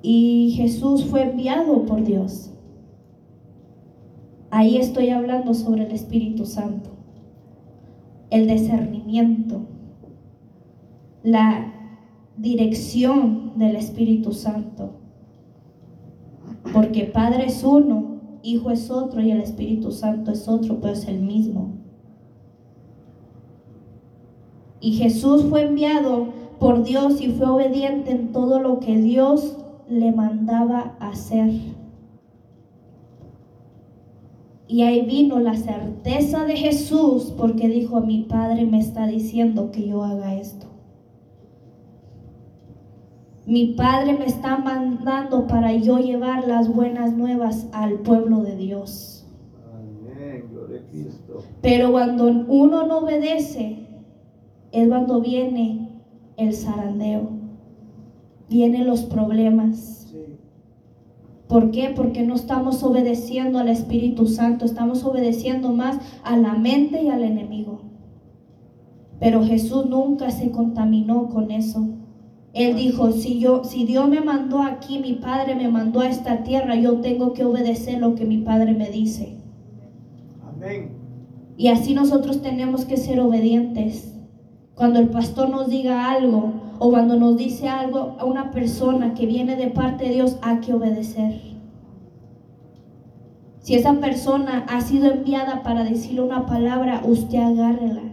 Y 0.09 0.51
Jesús 0.55 1.03
fue 1.03 1.23
enviado 1.23 1.85
por 1.85 2.01
Dios. 2.01 2.49
Ahí 4.51 4.77
estoy 4.77 5.09
hablando 5.09 5.53
sobre 5.53 5.83
el 5.83 5.91
Espíritu 5.91 6.45
Santo, 6.45 6.91
el 8.29 8.47
discernimiento, 8.47 9.63
la 11.23 11.73
dirección 12.37 13.51
del 13.57 13.75
Espíritu 13.75 14.31
Santo. 14.31 14.91
Porque 16.71 17.03
Padre 17.03 17.47
es 17.47 17.61
uno, 17.65 18.21
Hijo 18.43 18.71
es 18.71 18.89
otro 18.89 19.21
y 19.21 19.31
el 19.31 19.41
Espíritu 19.41 19.91
Santo 19.91 20.31
es 20.31 20.47
otro, 20.47 20.79
pero 20.79 20.93
es 20.93 21.05
el 21.09 21.19
mismo. 21.19 21.71
Y 24.79 24.93
Jesús 24.93 25.43
fue 25.49 25.63
enviado 25.63 26.27
por 26.61 26.85
Dios 26.85 27.19
y 27.19 27.27
fue 27.27 27.49
obediente 27.49 28.11
en 28.11 28.31
todo 28.31 28.61
lo 28.61 28.79
que 28.79 28.95
Dios 28.95 29.57
le 29.89 30.11
mandaba 30.11 30.95
hacer. 30.99 31.49
Y 34.67 34.81
ahí 34.81 35.05
vino 35.05 35.39
la 35.39 35.55
certeza 35.55 36.45
de 36.45 36.57
Jesús 36.57 37.33
porque 37.37 37.69
dijo, 37.69 38.01
mi 38.01 38.23
Padre 38.23 38.65
me 38.65 38.79
está 38.79 39.07
diciendo 39.07 39.71
que 39.71 39.87
yo 39.87 40.03
haga 40.03 40.35
esto. 40.35 40.67
Mi 43.45 43.67
Padre 43.67 44.17
me 44.17 44.25
está 44.25 44.57
mandando 44.57 45.47
para 45.47 45.73
yo 45.73 45.99
llevar 45.99 46.45
las 46.45 46.67
buenas 46.67 47.15
nuevas 47.15 47.69
al 47.71 47.99
pueblo 47.99 48.41
de 48.41 48.57
Dios. 48.57 49.25
Amén. 49.73 50.49
Gloria 50.51 50.81
a 50.81 50.91
Cristo. 50.91 51.43
Pero 51.61 51.91
cuando 51.93 52.25
uno 52.25 52.85
no 52.85 52.97
obedece, 52.97 53.87
es 54.73 54.87
cuando 54.89 55.21
viene 55.21 56.01
el 56.35 56.53
zarandeo, 56.53 57.36
vienen 58.49 58.87
los 58.87 59.03
problemas. 59.03 60.07
Sí. 60.11 60.17
¿Por 61.47 61.71
qué? 61.71 61.93
Porque 61.95 62.23
no 62.23 62.35
estamos 62.35 62.83
obedeciendo 62.83 63.59
al 63.59 63.69
Espíritu 63.69 64.27
Santo, 64.27 64.65
estamos 64.65 65.03
obedeciendo 65.03 65.71
más 65.71 65.97
a 66.23 66.37
la 66.37 66.53
mente 66.53 67.03
y 67.03 67.09
al 67.09 67.23
enemigo. 67.23 67.81
Pero 69.19 69.43
Jesús 69.43 69.87
nunca 69.87 70.29
se 70.31 70.51
contaminó 70.51 71.29
con 71.29 71.51
eso. 71.51 71.87
Él 72.53 72.75
dijo, 72.75 73.11
si 73.11 73.39
yo 73.39 73.63
si 73.63 73.85
Dios 73.85 74.09
me 74.09 74.21
mandó 74.21 74.63
aquí, 74.63 74.99
mi 74.99 75.13
Padre 75.13 75.55
me 75.55 75.69
mandó 75.69 76.01
a 76.01 76.09
esta 76.09 76.43
tierra, 76.43 76.75
yo 76.75 77.01
tengo 77.01 77.33
que 77.33 77.45
obedecer 77.45 77.99
lo 77.99 78.15
que 78.15 78.25
mi 78.25 78.39
Padre 78.39 78.73
me 78.73 78.89
dice. 78.89 79.37
Amén. 80.43 80.89
Y 81.55 81.67
así 81.67 81.93
nosotros 81.93 82.41
tenemos 82.41 82.85
que 82.85 82.97
ser 82.97 83.19
obedientes. 83.19 84.13
Cuando 84.75 84.99
el 84.99 85.09
pastor 85.09 85.49
nos 85.49 85.69
diga 85.69 86.09
algo 86.09 86.53
o 86.79 86.89
cuando 86.89 87.15
nos 87.15 87.37
dice 87.37 87.69
algo 87.69 88.15
a 88.19 88.25
una 88.25 88.51
persona 88.51 89.13
que 89.13 89.25
viene 89.25 89.55
de 89.55 89.67
parte 89.67 90.05
de 90.05 90.13
Dios, 90.15 90.37
hay 90.41 90.59
que 90.59 90.73
obedecer. 90.73 91.41
Si 93.59 93.75
esa 93.75 93.93
persona 93.95 94.65
ha 94.69 94.81
sido 94.81 95.11
enviada 95.11 95.63
para 95.63 95.83
decirle 95.83 96.21
una 96.21 96.45
palabra, 96.45 97.01
usted 97.03 97.39
agárrela. 97.39 98.03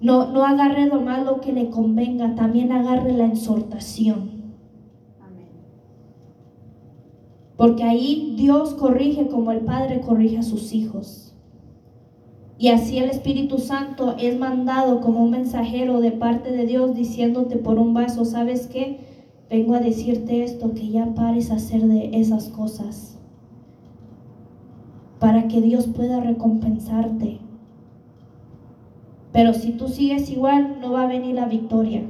No, 0.00 0.32
no 0.32 0.46
agarre 0.46 0.86
nomás 0.86 1.24
lo 1.26 1.40
que 1.40 1.52
le 1.52 1.68
convenga, 1.68 2.34
también 2.34 2.72
agarre 2.72 3.12
la 3.12 3.26
exhortación. 3.26 4.40
Porque 7.58 7.84
ahí 7.84 8.34
Dios 8.38 8.72
corrige 8.72 9.28
como 9.28 9.52
el 9.52 9.60
Padre 9.60 10.00
corrige 10.00 10.38
a 10.38 10.42
sus 10.42 10.72
hijos. 10.72 11.29
Y 12.60 12.68
así 12.68 12.98
el 12.98 13.08
Espíritu 13.08 13.56
Santo 13.56 14.16
es 14.18 14.38
mandado 14.38 15.00
como 15.00 15.22
un 15.22 15.30
mensajero 15.30 16.02
de 16.02 16.12
parte 16.12 16.52
de 16.52 16.66
Dios 16.66 16.94
diciéndote 16.94 17.56
por 17.56 17.78
un 17.78 17.94
vaso, 17.94 18.26
¿sabes 18.26 18.66
qué? 18.66 19.00
Vengo 19.48 19.72
a 19.72 19.80
decirte 19.80 20.44
esto, 20.44 20.74
que 20.74 20.90
ya 20.90 21.06
pares 21.14 21.50
a 21.50 21.54
hacer 21.54 21.80
de 21.80 22.20
esas 22.20 22.50
cosas. 22.50 23.16
Para 25.18 25.48
que 25.48 25.62
Dios 25.62 25.86
pueda 25.86 26.20
recompensarte. 26.20 27.38
Pero 29.32 29.54
si 29.54 29.72
tú 29.72 29.88
sigues 29.88 30.28
igual, 30.28 30.80
no 30.82 30.92
va 30.92 31.04
a 31.04 31.08
venir 31.08 31.36
la 31.36 31.46
victoria. 31.46 32.02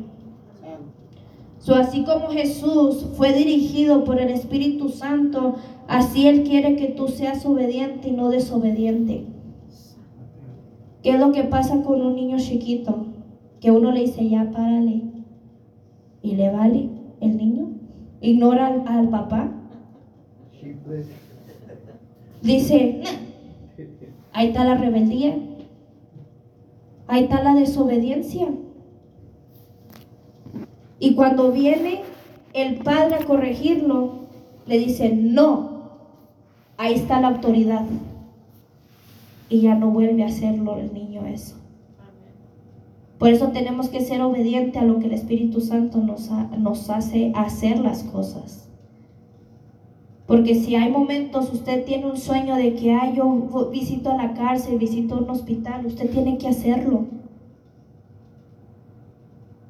So, 1.60 1.76
así 1.76 2.02
como 2.02 2.26
Jesús 2.26 3.06
fue 3.16 3.32
dirigido 3.34 4.02
por 4.02 4.20
el 4.20 4.30
Espíritu 4.30 4.88
Santo, 4.88 5.54
así 5.86 6.26
Él 6.26 6.42
quiere 6.42 6.74
que 6.74 6.88
tú 6.88 7.06
seas 7.06 7.46
obediente 7.46 8.08
y 8.08 8.12
no 8.12 8.30
desobediente. 8.30 9.26
¿Qué 11.02 11.10
es 11.10 11.20
lo 11.20 11.32
que 11.32 11.44
pasa 11.44 11.82
con 11.82 12.02
un 12.02 12.14
niño 12.14 12.38
chiquito? 12.38 13.06
Que 13.60 13.70
uno 13.70 13.90
le 13.92 14.00
dice, 14.00 14.28
ya 14.28 14.50
párale. 14.50 15.02
Y 16.22 16.36
le 16.36 16.50
vale 16.50 16.88
el 17.20 17.36
niño. 17.36 17.68
Ignora 18.20 18.66
al, 18.86 19.08
papá. 19.08 19.50
Dice, 22.42 23.02
ahí 24.32 24.48
está 24.48 24.64
la 24.64 24.74
rebeldía. 24.74 25.36
Ahí 27.06 27.24
está 27.24 27.42
la 27.42 27.54
desobediencia. 27.54 28.48
Y 30.98 31.14
cuando 31.14 31.50
viene 31.50 32.02
el 32.52 32.76
padre 32.76 33.16
a 33.16 33.24
corregirlo, 33.24 34.26
le 34.66 34.78
dice, 34.78 35.10
no, 35.10 35.88
ahí 36.76 36.94
está 36.94 37.20
la 37.20 37.28
autoridad. 37.28 37.86
Y 39.50 39.60
ya 39.60 39.74
no 39.74 39.90
vuelve 39.90 40.22
a 40.22 40.28
hacerlo 40.28 40.78
el 40.78 40.94
niño 40.94 41.26
eso. 41.26 41.56
Por 43.18 43.28
eso 43.28 43.48
tenemos 43.48 43.90
que 43.90 44.00
ser 44.00 44.22
obedientes 44.22 44.80
a 44.80 44.86
lo 44.86 44.98
que 44.98 45.04
el 45.04 45.12
Espíritu 45.12 45.60
Santo 45.60 45.98
nos, 45.98 46.30
nos 46.56 46.88
hace 46.88 47.32
hacer 47.34 47.78
las 47.78 48.02
cosas. 48.02 48.70
Porque 50.26 50.54
si 50.54 50.74
hay 50.74 50.90
momentos, 50.90 51.52
usted 51.52 51.84
tiene 51.84 52.06
un 52.06 52.16
sueño 52.16 52.54
de 52.54 52.76
que 52.76 52.92
ah, 52.94 53.12
yo 53.12 53.68
visito 53.70 54.16
la 54.16 54.32
cárcel, 54.32 54.78
visito 54.78 55.18
un 55.18 55.28
hospital, 55.28 55.84
usted 55.84 56.08
tiene 56.08 56.38
que 56.38 56.48
hacerlo. 56.48 57.08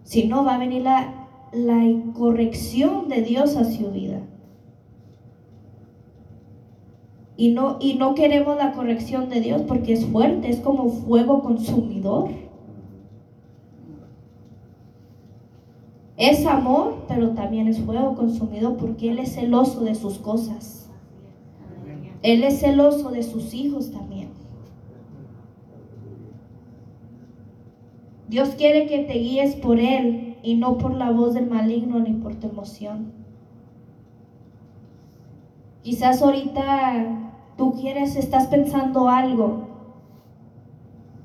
Si 0.04 0.28
no, 0.28 0.44
va 0.44 0.54
a 0.54 0.58
venir 0.58 0.82
la, 0.82 1.26
la 1.52 1.84
incorrección 1.84 3.08
de 3.08 3.22
Dios 3.22 3.56
a 3.56 3.64
su 3.64 3.90
vida. 3.90 4.20
Y 7.40 7.52
no, 7.52 7.78
y 7.80 7.94
no 7.94 8.14
queremos 8.14 8.58
la 8.58 8.72
corrección 8.72 9.30
de 9.30 9.40
Dios 9.40 9.62
porque 9.62 9.94
es 9.94 10.04
fuerte, 10.04 10.50
es 10.50 10.60
como 10.60 10.90
fuego 10.90 11.40
consumidor. 11.40 12.28
Es 16.18 16.44
amor, 16.44 17.06
pero 17.08 17.30
también 17.30 17.66
es 17.66 17.80
fuego 17.80 18.14
consumidor 18.14 18.76
porque 18.76 19.08
Él 19.08 19.20
es 19.20 19.36
celoso 19.36 19.80
de 19.80 19.94
sus 19.94 20.18
cosas. 20.18 20.90
Él 22.22 22.44
es 22.44 22.60
celoso 22.60 23.08
de 23.10 23.22
sus 23.22 23.54
hijos 23.54 23.90
también. 23.90 24.28
Dios 28.28 28.50
quiere 28.50 28.86
que 28.86 28.98
te 29.04 29.14
guíes 29.14 29.56
por 29.56 29.80
Él 29.80 30.36
y 30.42 30.56
no 30.56 30.76
por 30.76 30.94
la 30.94 31.10
voz 31.10 31.32
del 31.32 31.46
maligno 31.48 32.00
ni 32.00 32.12
por 32.12 32.34
tu 32.34 32.48
emoción. 32.48 33.14
Quizás 35.82 36.20
ahorita 36.20 37.28
tú 37.60 37.74
quieres, 37.74 38.16
estás 38.16 38.46
pensando 38.46 39.10
algo, 39.10 39.68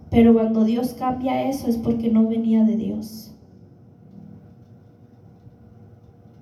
pero 0.10 0.34
cuando 0.34 0.66
Dios 0.66 0.94
cambia 0.94 1.48
eso 1.48 1.70
es 1.70 1.78
porque 1.78 2.12
no 2.12 2.28
venía 2.28 2.66
de 2.66 2.76
Dios. 2.76 3.34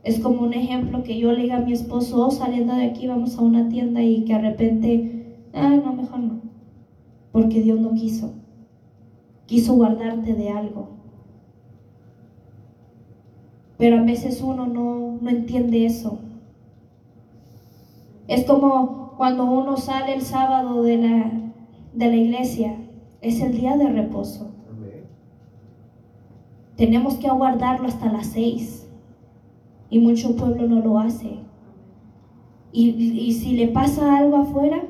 Es 0.02 0.20
como 0.20 0.42
un 0.42 0.54
ejemplo 0.54 1.04
que 1.04 1.20
yo 1.20 1.32
le 1.32 1.44
diga 1.44 1.58
a 1.58 1.62
mi 1.62 1.74
esposo, 1.74 2.26
oh, 2.26 2.32
saliendo 2.32 2.74
de 2.74 2.86
aquí 2.86 3.06
vamos 3.06 3.38
a 3.38 3.44
una 3.44 3.70
tienda 3.70 4.02
y 4.02 4.26
que 4.26 4.34
de 4.34 4.40
repente, 4.40 5.38
ah, 5.54 5.76
no, 5.76 5.94
mejor 5.94 6.20
no, 6.22 6.42
porque 7.32 7.62
Dios 7.62 7.80
no 7.80 7.94
quiso, 7.94 8.34
quiso 9.46 9.76
guardarte 9.76 10.34
de 10.34 10.50
algo. 10.50 10.88
Pero 13.78 14.00
a 14.00 14.04
veces 14.04 14.42
uno 14.42 14.66
no, 14.66 15.20
no 15.22 15.30
entiende 15.30 15.86
eso. 15.86 16.18
Es 18.28 18.46
como 18.46 19.03
cuando 19.18 19.46
uno 19.46 19.78
sale 19.78 20.14
el 20.14 20.22
sábado 20.22 20.84
de 20.84 20.98
la, 20.98 21.32
de 21.94 22.08
la 22.08 22.16
iglesia, 22.16 22.76
es 23.22 23.42
el 23.42 23.54
día 23.54 23.78
de 23.78 23.90
reposo. 23.90 24.52
Amén. 24.70 25.06
Tenemos 26.76 27.16
que 27.16 27.28
aguardarlo 27.28 27.88
hasta 27.88 28.12
las 28.12 28.28
seis. 28.28 28.88
Y 29.90 30.00
mucho 30.00 30.36
pueblo 30.36 30.68
no 30.68 30.80
lo 30.80 31.00
hace. 31.00 31.40
Y, 32.72 32.90
y 32.90 33.34
si 33.34 33.54
le 33.54 33.68
pasa 33.68 34.18
algo 34.18 34.38
afuera, 34.38 34.84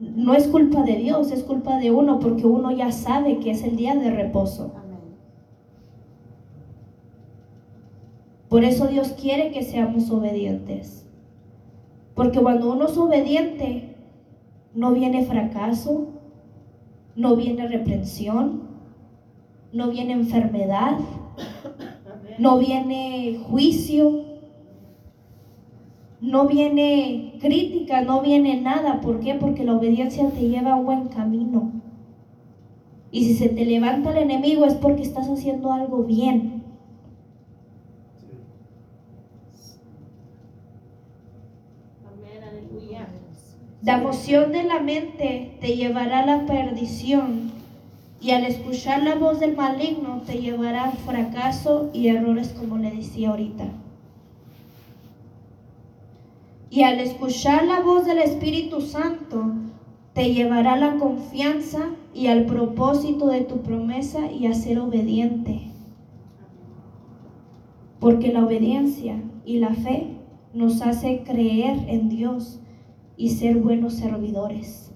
no 0.00 0.34
es 0.34 0.46
culpa 0.46 0.82
de 0.82 0.96
Dios, 0.96 1.30
es 1.32 1.42
culpa 1.42 1.78
de 1.78 1.90
uno, 1.90 2.18
porque 2.18 2.46
uno 2.46 2.70
ya 2.70 2.92
sabe 2.92 3.38
que 3.38 3.50
es 3.50 3.62
el 3.64 3.76
día 3.76 3.94
de 3.94 4.10
reposo. 4.10 4.72
Amén. 4.76 4.88
Por 8.48 8.64
eso 8.64 8.86
Dios 8.86 9.08
quiere 9.20 9.50
que 9.50 9.62
seamos 9.62 10.10
obedientes. 10.10 11.07
Porque 12.18 12.40
cuando 12.40 12.72
uno 12.72 12.86
es 12.86 12.98
obediente, 12.98 13.94
no 14.74 14.92
viene 14.92 15.24
fracaso, 15.24 16.08
no 17.14 17.36
viene 17.36 17.68
reprensión, 17.68 18.62
no 19.72 19.88
viene 19.88 20.14
enfermedad, 20.14 20.98
no 22.38 22.58
viene 22.58 23.40
juicio, 23.48 24.24
no 26.20 26.48
viene 26.48 27.38
crítica, 27.40 28.02
no 28.02 28.20
viene 28.20 28.60
nada. 28.60 29.00
¿Por 29.00 29.20
qué? 29.20 29.34
Porque 29.34 29.64
la 29.64 29.76
obediencia 29.76 30.28
te 30.30 30.48
lleva 30.48 30.72
a 30.72 30.76
un 30.76 30.86
buen 30.86 31.08
camino. 31.08 31.70
Y 33.12 33.26
si 33.26 33.34
se 33.34 33.48
te 33.48 33.64
levanta 33.64 34.10
el 34.10 34.18
enemigo 34.18 34.64
es 34.64 34.74
porque 34.74 35.02
estás 35.02 35.28
haciendo 35.28 35.72
algo 35.72 36.02
bien. 36.02 36.58
Amén. 42.06 42.42
Aleluya. 42.42 43.08
La 43.88 43.96
emoción 43.96 44.52
de 44.52 44.64
la 44.64 44.80
mente 44.80 45.56
te 45.62 45.74
llevará 45.74 46.18
a 46.18 46.26
la 46.26 46.44
perdición 46.44 47.52
y 48.20 48.32
al 48.32 48.44
escuchar 48.44 49.02
la 49.02 49.14
voz 49.14 49.40
del 49.40 49.56
maligno 49.56 50.20
te 50.26 50.42
llevará 50.42 50.90
al 50.90 50.98
fracaso 50.98 51.88
y 51.94 52.08
errores 52.08 52.50
como 52.50 52.76
le 52.76 52.90
decía 52.90 53.30
ahorita. 53.30 53.64
Y 56.68 56.82
al 56.82 57.00
escuchar 57.00 57.64
la 57.64 57.80
voz 57.80 58.04
del 58.04 58.18
Espíritu 58.18 58.82
Santo 58.82 59.54
te 60.12 60.34
llevará 60.34 60.74
a 60.74 60.78
la 60.78 60.96
confianza 60.96 61.88
y 62.12 62.26
al 62.26 62.44
propósito 62.44 63.28
de 63.28 63.40
tu 63.40 63.62
promesa 63.62 64.30
y 64.30 64.48
a 64.48 64.52
ser 64.52 64.80
obediente. 64.80 65.62
Porque 68.00 68.34
la 68.34 68.44
obediencia 68.44 69.18
y 69.46 69.60
la 69.60 69.72
fe 69.72 70.08
nos 70.52 70.82
hace 70.82 71.22
creer 71.24 71.78
en 71.88 72.10
Dios 72.10 72.60
y 73.18 73.30
ser 73.30 73.58
buenos 73.58 73.94
servidores. 73.94 74.92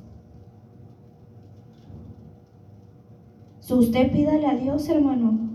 Si 3.59 3.75
usted 3.75 4.13
pídale 4.13 4.47
a 4.47 4.55
Dios, 4.55 4.89
hermano. 4.89 5.51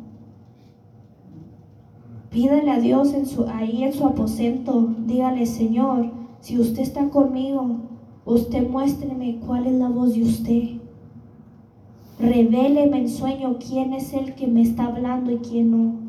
Pídale 2.30 2.70
a 2.70 2.80
Dios 2.80 3.14
en 3.14 3.26
su, 3.26 3.48
ahí 3.48 3.84
en 3.84 3.94
su 3.94 4.06
aposento. 4.06 4.94
Dígale, 5.06 5.46
Señor, 5.46 6.12
si 6.42 6.60
usted 6.60 6.84
está 6.84 7.10
conmigo, 7.10 7.78
usted 8.26 8.70
muéstreme 8.70 9.40
cuál 9.46 9.66
es 9.66 9.74
la 9.74 9.90
voz 9.90 10.14
de 10.14 10.24
usted. 10.24 10.64
Revéleme 12.20 12.98
en 13.00 13.10
sueño 13.10 13.58
quién 13.60 13.94
es 13.94 14.14
el 14.14 14.36
que 14.36 14.48
me 14.48 14.62
está 14.62 14.88
hablando 14.88 15.32
y 15.32 15.38
quién 15.38 15.72
no. 15.72 16.07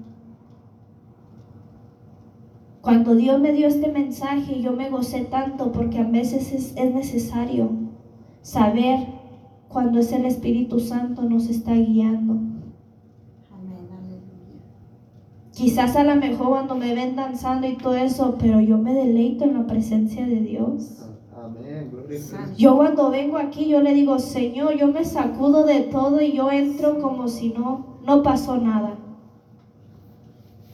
Cuando 2.89 3.15
Dios 3.15 3.39
me 3.39 3.53
dio 3.53 3.67
este 3.67 3.93
mensaje, 3.93 4.63
yo 4.63 4.73
me 4.73 4.89
gocé 4.89 5.27
tanto 5.27 5.73
porque 5.73 5.99
a 5.99 6.05
veces 6.05 6.55
es, 6.55 6.75
es 6.75 6.95
necesario 6.95 7.69
saber 8.41 9.01
cuando 9.69 9.99
es 9.99 10.11
el 10.11 10.25
Espíritu 10.25 10.81
Santo 10.81 11.21
nos 11.21 11.51
está 11.51 11.75
guiando. 11.75 12.39
Amén. 13.53 13.89
Quizás 15.53 15.97
a 15.97 16.05
lo 16.05 16.17
mejor 16.17 16.49
cuando 16.49 16.77
me 16.77 16.95
ven 16.95 17.15
danzando 17.15 17.69
y 17.69 17.77
todo 17.77 17.95
eso, 17.95 18.37
pero 18.41 18.59
yo 18.59 18.79
me 18.79 18.95
deleito 18.95 19.45
en 19.45 19.53
la 19.53 19.67
presencia 19.67 20.27
de 20.27 20.41
Dios. 20.41 21.05
Amén. 21.37 21.91
Yo 22.57 22.75
cuando 22.77 23.11
vengo 23.11 23.37
aquí, 23.37 23.69
yo 23.69 23.83
le 23.83 23.93
digo, 23.93 24.19
Señor, 24.19 24.79
yo 24.79 24.89
me 24.89 25.05
sacudo 25.05 25.67
de 25.67 25.81
todo 25.81 26.23
y 26.23 26.33
yo 26.33 26.51
entro 26.51 27.03
como 27.03 27.29
si 27.29 27.51
no, 27.51 27.99
no 28.07 28.23
pasó 28.23 28.57
nada. 28.57 28.97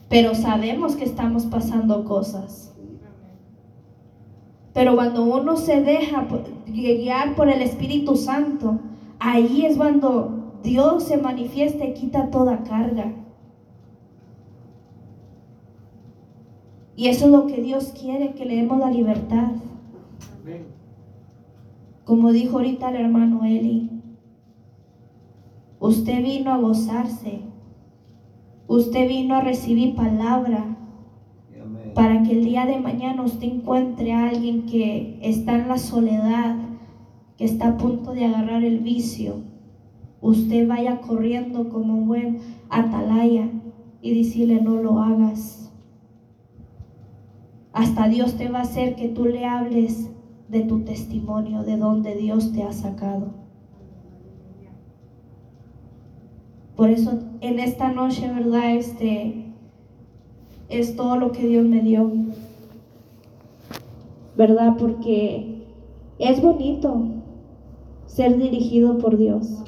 Pero 0.09 0.35
sabemos 0.35 0.95
que 0.95 1.05
estamos 1.05 1.45
pasando 1.45 2.05
cosas. 2.05 2.73
Pero 4.73 4.95
cuando 4.95 5.23
uno 5.23 5.55
se 5.55 5.81
deja 5.81 6.27
guiar 6.67 7.35
por 7.35 7.49
el 7.49 7.61
Espíritu 7.61 8.15
Santo, 8.15 8.79
ahí 9.19 9.65
es 9.65 9.77
cuando 9.77 10.57
Dios 10.63 11.03
se 11.03 11.17
manifiesta 11.17 11.85
y 11.85 11.93
quita 11.93 12.29
toda 12.29 12.63
carga. 12.63 13.13
Y 16.97 17.07
eso 17.07 17.25
es 17.25 17.31
lo 17.31 17.47
que 17.47 17.61
Dios 17.61 17.93
quiere, 17.99 18.33
que 18.33 18.45
le 18.45 18.57
demos 18.57 18.79
la 18.79 18.89
libertad. 18.89 19.51
Como 22.05 22.31
dijo 22.31 22.57
ahorita 22.57 22.89
el 22.89 22.97
hermano 22.97 23.43
Eli, 23.43 23.89
usted 25.79 26.21
vino 26.21 26.53
a 26.53 26.57
gozarse, 26.57 27.41
usted 28.67 29.07
vino 29.07 29.35
a 29.35 29.41
recibir 29.41 29.95
palabra 29.95 30.75
para 31.93 32.23
que 32.23 32.33
el 32.33 32.43
día 32.43 32.65
de 32.65 32.79
mañana 32.79 33.23
usted 33.23 33.47
encuentre 33.47 34.11
a 34.11 34.29
alguien 34.29 34.65
que 34.65 35.17
está 35.21 35.55
en 35.55 35.67
la 35.67 35.77
soledad, 35.77 36.57
que 37.37 37.45
está 37.45 37.69
a 37.69 37.77
punto 37.77 38.13
de 38.13 38.25
agarrar 38.25 38.63
el 38.63 38.79
vicio. 38.79 39.43
Usted 40.21 40.67
vaya 40.67 41.01
corriendo 41.01 41.69
como 41.69 41.93
un 41.93 42.07
buen 42.07 42.39
atalaya 42.69 43.49
y 44.01 44.17
decirle 44.17 44.61
no 44.61 44.75
lo 44.75 44.99
hagas. 44.99 45.71
Hasta 47.71 48.07
Dios 48.07 48.35
te 48.35 48.49
va 48.49 48.59
a 48.59 48.63
hacer 48.63 48.95
que 48.95 49.09
tú 49.09 49.25
le 49.25 49.45
hables 49.45 50.09
de 50.49 50.61
tu 50.61 50.81
testimonio, 50.81 51.63
de 51.63 51.77
donde 51.77 52.15
Dios 52.15 52.51
te 52.53 52.63
ha 52.63 52.71
sacado. 52.71 53.33
Por 56.75 56.89
eso 56.89 57.19
en 57.45 57.59
esta 57.59 57.91
noche, 57.91 58.31
¿verdad? 58.31 58.75
Este 58.75 59.45
es 60.69 60.95
todo 60.95 61.15
lo 61.17 61.31
que 61.31 61.47
Dios 61.47 61.65
me 61.65 61.81
dio. 61.81 62.11
¿Verdad? 64.35 64.75
Porque 64.77 65.63
es 66.17 66.41
bonito 66.41 67.03
ser 68.07 68.37
dirigido 68.37 68.97
por 68.97 69.17
Dios. 69.17 69.63